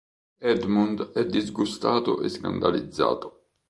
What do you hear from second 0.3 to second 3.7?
Edmund è disgustato e scandalizzato.